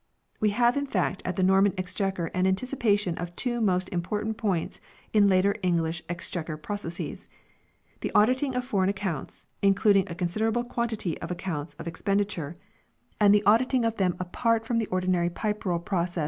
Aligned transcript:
We 0.39 0.49
have 0.49 0.77
in 0.77 0.87
fact 0.87 1.21
at 1.25 1.35
the 1.35 1.43
Norman 1.43 1.75
Exchequer 1.77 2.31
an 2.33 2.47
anticipation 2.47 3.15
of 3.19 3.35
two 3.35 3.61
most 3.61 3.87
im 3.91 4.01
portant 4.01 4.35
points 4.35 4.79
in 5.13 5.27
later 5.27 5.53
English 5.61 6.01
Exchequer 6.09 6.57
processes 6.57 7.27
the 7.99 8.11
auditing 8.15 8.55
of 8.55 8.65
foreign 8.65 8.89
accounts, 8.89 9.45
including 9.61 10.09
a 10.09 10.15
consider 10.15 10.47
able 10.47 10.63
quantity 10.63 11.21
of 11.21 11.29
accounts 11.29 11.75
of 11.75 11.87
expenditure; 11.87 12.55
and 13.19 13.31
the 13.31 13.43
1" 13.45 13.59
Pipe 15.29 15.65
Roll 15.65 15.85
Soc." 15.85 15.85
p. 16.15 16.19